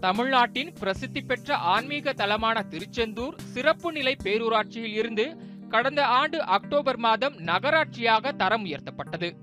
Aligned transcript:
தமிழ்நாட்டின் 0.00 0.72
பிரசித்தி 0.78 1.20
பெற்ற 1.20 1.56
ஆன்மீக 1.56 2.12
தலமான 2.12 2.62
திருச்செந்தூர் 2.68 3.36
சிறப்பு 3.38 3.92
நிலை 3.92 4.16
பேரூராட்சியில் 4.24 4.94
இருந்து 4.94 5.36
கடந்த 5.68 6.06
ஆண்டு 6.06 6.42
அக்டோபர் 6.42 6.96
மாதம் 6.96 7.34
நகராட்சியாக 7.38 8.32
தரம் 8.32 8.64
உயர்த்தப்பட்டது. 8.64 9.36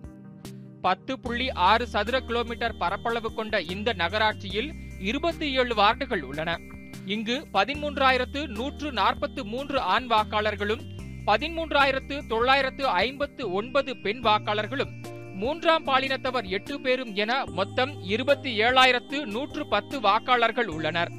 பத்து 0.81 1.19
புள்ளி 1.19 1.51
ஆறு 1.51 1.87
சதுர 1.87 2.19
கிலோமீட்டர் 2.19 2.77
பரப்பளவு 2.77 3.33
கொண்ட 3.33 3.61
இந்த 3.61 3.93
நகராட்சியில் 3.93 4.73
இருபத்தி 4.99 5.51
ஏழு 5.51 5.75
வார்டுகள் 5.75 6.21
உள்ளன. 6.21 6.59
இங்கு 7.05 7.47
பதிமூன்றாயிரத்து 7.53 8.47
நூற்று 8.47 8.91
நாற்பத்து 8.91 9.45
மூன்று 9.45 9.79
ஆண் 9.79 10.11
வாக்காளர்களும் 10.11 10.81
பதிமூன்றாயிரத்து 11.25 12.27
தொள்ளாயிரத்து 12.27 12.87
ஐம்பத்து 12.87 13.51
ஒன்பது 13.51 13.97
பெண் 13.97 14.23
வாக்காளர்களும் 14.23 15.13
மூன்றாம் 15.35 15.85
பாலினத்தவர் 15.85 16.47
எட்டு 16.47 16.81
பேரும் 16.81 17.15
என 17.15 17.45
மொத்தம் 17.45 18.03
இருபத்தி 18.03 18.51
ஏழாயிரத்து 18.59 19.25
நூற்று 19.25 19.67
பத்து 19.67 19.99
வாக்காளர்கள் 19.99 20.65
உள்ளனர். 20.65 21.11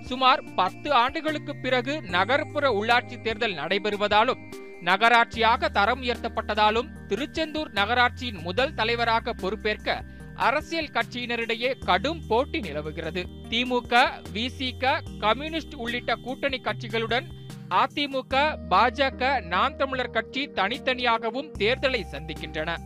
சுமார் 0.00 0.42
பத்து 0.54 0.92
ஆண்டுகளுக்கு 0.92 1.56
பிறகு 1.56 2.02
நகர்ப்புற 2.02 2.70
உள்ளாட்சி 2.70 3.20
தேர்தல் 3.20 3.54
நடைபெறுவதாலும் 3.54 4.42
நகராட்சியாக 4.84 5.68
தரம் 5.68 6.02
உயர்த்தப்பட்டதாலும் 6.02 6.88
திருச்செந்தூர் 7.08 7.70
நகராட்சியின் 7.70 8.40
முதல் 8.42 8.74
தலைவராக 8.74 9.32
பொறுப்பேற்க 9.32 10.04
அரசியல் 10.34 10.92
கட்சியினரிடையே 10.92 11.70
கடும் 11.84 12.20
போட்டி 12.28 12.60
நிலவுகிறது. 12.60 13.24
திமுக 13.48 14.02
விசிக 14.32 15.00
கம்யூனிஸ்ட் 15.20 15.74
உள்ளிட்ட 15.74 16.14
கூட்டணி 16.14 16.60
கட்சிகளுடன் 16.60 17.26
அதிமுக 17.70 18.34
பாஜக 18.70 19.42
நாம் 19.46 19.76
தமிழர் 19.76 20.10
கட்சி 20.10 20.44
தனித்தனியாகவும் 20.54 21.50
தேர்தலை 21.58 22.02
சந்திக்கின்றன. 22.02 22.76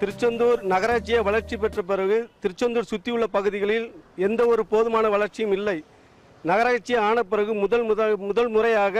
திருச்செந்தூர் 0.00 0.60
நகராட்சியை 0.72 1.20
வளர்ச்சி 1.28 1.56
பெற்ற 1.56 1.80
பிறகு 1.90 2.16
திருச்செந்தூர் 2.42 2.90
சுற்றியுள்ள 2.90 3.26
பகுதிகளில் 3.36 3.86
எந்த 4.26 4.40
ஒரு 4.52 4.62
போதுமான 4.72 5.08
வளர்ச்சியும் 5.14 5.54
இல்லை. 5.58 5.84
நகராட்சி 6.50 6.94
ஆன 7.08 7.22
பிறகு 7.32 7.54
முதல் 7.54 7.84
முதல் 7.84 8.14
முதல் 8.28 8.48
முறையாக 8.48 8.96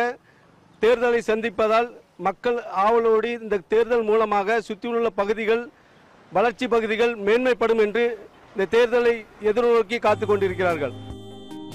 தேர்தலை 0.82 1.20
சந்திப்பதால் 1.30 1.88
மக்கள் 2.26 2.58
ஆவலோடு 2.84 3.30
இந்த 3.42 3.60
தேர்தல் 3.72 4.04
மூலமாக 4.10 4.60
சுற்றியுள்ள 4.68 5.10
பகுதிகள் 5.20 5.62
வளர்ச்சி 6.32 6.68
பகுதிகள் 6.68 7.12
மேன்மைப்படும் 7.26 7.82
என்று 7.86 8.04
இந்த 8.54 8.66
தேர்தலை 8.76 9.14
எதிர்நோக்கி 9.50 9.98
காத்து 10.06 10.26
கொண்டிருக்கிறார்கள். 10.26 10.94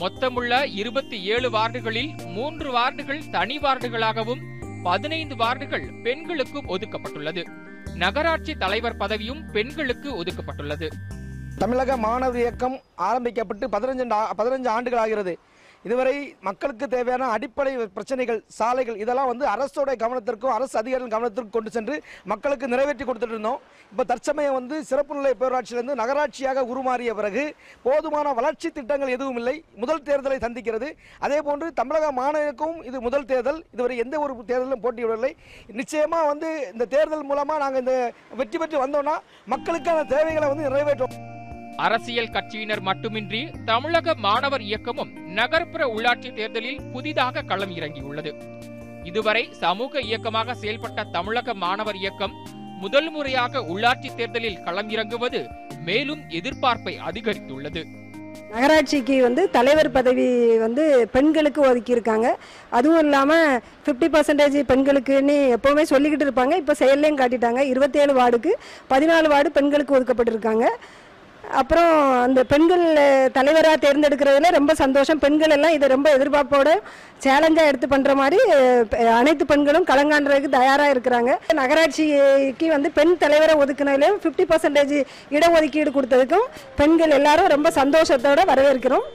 மொத்தமுள்ள 0.02 0.54
இருபத்தி 0.82 1.18
ஏழு 1.34 1.50
வார்டுகளில் 1.50 2.12
மூன்று 2.38 2.70
வார்டுகள் 2.78 3.22
தனி 3.32 3.58
வார்டுகளாகவும் 3.58 4.42
பதினைந்து 4.84 5.36
வார்டுகள் 5.36 5.86
பெண்களுக்கும் 6.04 6.68
ஒதுக்கப்பட்டுள்ளது. 6.68 7.44
நகராட்சி 7.96 8.56
தலைவர் 8.56 8.98
பதவியும் 8.98 9.52
பெண்களுக்கு 9.52 10.24
ஒதுக்கப்பட்டுள்ளது. 10.24 10.88
தமிழக 11.58 11.98
மாணவர் 11.98 12.40
இயக்கம் 12.40 12.80
ஆரம்பிக்கப்பட்டு 12.96 13.68
பதினஞ்சு 13.68 14.08
பதினஞ்சு 14.38 14.68
ஆண்டுகள் 14.68 15.00
ஆகிறது. 15.00 15.40
இதுவரை 15.88 16.14
மக்களுக்கு 16.48 16.86
தேவையான 16.94 17.30
அடிப்படை 17.36 17.74
பிரச்சனைகள் 17.96 18.40
சாலைகள் 18.58 18.98
இதெல்லாம் 19.04 19.30
வந்து 19.32 19.46
அரசோட 19.54 19.90
கவனத்திற்கும் 20.04 20.54
அரசு 20.58 20.76
அதிகாரிகள் 20.82 21.14
கவனத்திற்கும் 21.16 21.56
கொண்டு 21.58 21.74
சென்று 21.76 21.96
மக்களுக்கு 22.32 22.72
நிறைவேற்றி 22.74 23.06
கொடுத்துட்டு 23.10 23.36
இருந்தோம். 23.38 23.60
இப்போ 23.92 24.06
தற்சமயம் 24.12 24.58
வந்து 24.60 24.78
சிறப்பு 24.90 25.16
நிலை 25.18 25.34
பேரூராட்சியிலிருந்து 25.42 26.00
நகராட்சியாக 26.02 26.64
உருமாறிய 26.72 27.14
பிறகு 27.20 27.44
போதுமான 27.86 28.34
வளர்ச்சி 28.40 28.70
திட்டங்கள் 28.78 29.14
எதுவும் 29.18 29.38
இல்லை. 29.42 29.56
முதல் 29.84 30.04
தேர்தலை 30.10 30.40
சந்திக்கிறது. 30.46 30.90
அதே 31.28 31.40
போன்று 31.50 31.70
தமிழக 31.82 32.12
மாநிலக்கும் 32.22 32.78
இது 32.90 32.98
முதல் 33.08 33.30
தேர்தல். 33.34 33.62
இதுவரை 33.76 33.98
எந்த 34.06 34.16
ஒரு 34.26 34.34
தேர்தலும் 34.52 34.84
போட்டியிடவில்லை. 34.88 35.32
நிச்சயமாக 35.82 36.32
வந்து 36.32 36.50
இந்த 36.74 36.90
தேர்தல் 36.96 37.30
மூலமாக 37.32 37.64
நாங்கள் 37.66 37.84
இந்த 37.86 37.96
வெற்றி 38.42 38.58
பெற்று 38.64 38.84
வந்தோம்னா 38.86 39.18
மக்களுக்கான 39.56 40.10
தேவைகளை 40.16 40.50
வந்து 40.54 40.68
நிறைவேற்றோம் 40.70 41.16
அரசியல் 41.78 42.32
கட்சியினர் 42.32 42.82
மட்டுமின்றி 42.82 43.50
தமிழக 43.66 44.14
மாணவர் 44.16 44.62
இயக்கமும் 44.62 45.12
நகர்ப்புற 45.28 45.86
உள்ளாட்சி 45.96 46.34
தேர்தலில் 46.34 46.82
புதிதாக 46.94 47.42
களம் 47.42 47.74
இறங்கியுள்ளது. 47.76 48.34
இதுவரை 49.04 49.50
சமூக 49.52 50.00
இயக்கமாக 50.00 50.56
செயல்பட்ட 50.62 51.10
தமிழக 51.12 51.54
மாணவர் 51.54 51.96
இயக்கம் 51.96 52.34
முதல் 52.80 53.12
முறையாக 53.12 53.60
உள்ளாட்சி 53.60 54.10
தேர்தலில் 54.16 54.64
களம் 54.64 54.90
இறங்குவது 54.90 55.48
மேலும் 55.86 56.24
எதிர்பார்ப்பை 56.30 56.96
அதிகரித்துள்ளது. 57.10 57.84
நகராட்சிக்கு 58.52 59.22
வந்து 59.22 59.50
தலைவர் 59.50 59.92
பதவி 59.92 60.58
வந்து 60.58 61.08
பெண்களுக்கு 61.12 61.62
ஒதுக்கியிருக்காங்க. 61.66 62.28
அதுவும் 62.70 63.00
இல்லாமல் 63.00 63.62
ஃபிஃப்டி 63.86 64.08
பர்சன்டேஜ் 64.16 64.58
பெண்களுக்குன்னு 64.72 65.56
எப்போவுமே 65.56 65.84
சொல்லிக்கிட்டு 65.94 66.28
இருப்பாங்க. 66.28 66.56
இப்போ 66.62 66.74
செயல்லையும் 66.74 67.20
காட்டிட்டாங்க. 67.22 67.60
இருபத்தேழு 67.60 68.14
வார்டுக்கு 68.22 68.54
பதினாலு 68.90 69.28
வார்டு 69.28 69.52
பெண்களுக்கு 69.52 69.96
ஒதுக்கப்பட்டிருக்காங்க. 70.00 70.68
அப்புறம் 71.60 72.22
அந்த 72.26 72.44
பெண்கள் 72.44 72.84
தலைவராக 73.38 73.78
தேர்ந்தெடுக்கிறதுல 73.86 74.52
ரொம்ப 74.58 74.74
சந்தோஷம். 74.82 75.20
பெண்கள் 75.20 75.54
எல்லாம் 75.56 75.76
இதை 75.78 75.88
ரொம்ப 75.88 76.08
எதிர்பார்ப்போட 76.18 76.70
சேலஞ்சாக 77.26 77.70
எடுத்து 77.72 77.88
பண்ணுற 77.88 78.14
மாதிரி 78.22 78.40
அனைத்து 79.20 79.46
பெண்களும் 79.46 79.86
கலங்கான்றதுக்கு 79.92 80.50
தயாராக 80.58 80.94
இருக்கிறாங்க. 80.96 81.32
நகராட்சிக்கு 81.60 82.68
வந்து 82.68 82.92
பெண் 82.92 83.18
தலைவரை 83.18 83.56
ஒதுக்குனதுலேயும் 83.64 84.22
ஃபிஃப்டி 84.24 84.46
பர்சன்டேஜ் 84.52 84.96
இடஒதுக்கீடு 85.36 85.94
கொடுத்ததுக்கும் 85.98 86.48
பெண்கள் 86.76 87.10
எல்லாரும் 87.10 87.54
ரொம்ப 87.56 87.72
சந்தோஷத்தோட 87.82 88.42
வரவேற்கிறோம். 88.52 89.06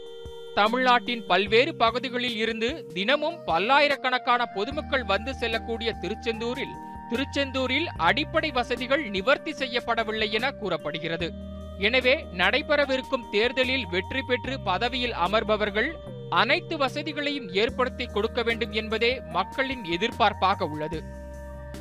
தமிழ்நாட்டின் 0.55 1.27
பல்வேறு 1.27 1.75
பகுதிகளில் 1.75 2.37
இருந்து 2.37 2.87
தினமும் 2.95 3.37
பல்லாயிரக்கணக்கான 3.45 4.47
பொதுமக்கள் 4.57 5.05
வந்து 5.05 5.35
செல்லக்கூடிய 5.35 5.93
திருச்செந்தூரில் 6.03 6.75
திருச்செந்தூரில் 7.11 7.87
அடிப்படை 8.09 8.51
வசதிகள் 8.51 9.05
நிவர்த்தி 9.17 9.53
செய்யப்படவில்லை 9.53 10.31
என 10.31 10.51
கூறப்படுகிறது. 10.51 11.29
எனவே 11.87 12.15
நடைபெறவிருக்கும் 12.33 13.29
தேர்தலில் 13.31 13.87
வெற்றி 13.87 14.23
பெற்று 14.23 14.55
பதவியில் 14.61 15.15
அமர்பவர்கள் 15.27 15.91
அனைத்து 16.41 16.75
வசதிகளையும் 16.77 17.49
ஏற்படுத்தி 17.53 18.07
கொடுக்க 18.07 18.43
வேண்டும் 18.43 18.73
என்பதே 18.73 19.13
மக்களின் 19.37 19.85
எதிர்பார்ப்பாக 19.85 20.69
உள்ளது. 20.69 21.01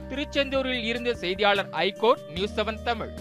திருச்செந்தூரில் 0.09 0.83
இருந்து 0.83 1.11
செய்தியாளர் 1.15 1.69
ஐகோர்ட் 1.87 2.23
நியூஸ் 2.29 2.55
செவன் 2.55 2.81
தமிழ். 2.83 3.13